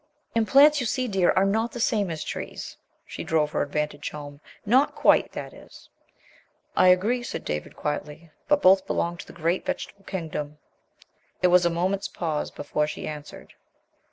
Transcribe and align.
"And 0.33 0.47
plants, 0.47 0.79
you 0.81 0.87
see, 0.87 1.07
dear, 1.07 1.29
are 1.33 1.45
not 1.45 1.73
the 1.73 1.79
same 1.79 2.09
as 2.09 2.23
trees," 2.23 2.75
she 3.05 3.23
drove 3.23 3.51
her 3.51 3.61
advantage 3.61 4.09
home, 4.09 4.41
"not 4.65 4.95
quite, 4.95 5.31
that 5.33 5.53
is." 5.53 5.89
"I 6.75 6.87
agree," 6.87 7.21
said 7.21 7.45
David 7.45 7.75
quietly; 7.75 8.31
"but 8.47 8.63
both 8.63 8.87
belong 8.87 9.17
to 9.17 9.27
the 9.27 9.31
great 9.31 9.63
vegetable 9.63 10.05
kingdom." 10.05 10.57
There 11.41 11.51
was 11.51 11.67
a 11.67 11.69
moment's 11.69 12.07
pause 12.07 12.49
before 12.49 12.87
she 12.87 13.07
answered. 13.07 13.53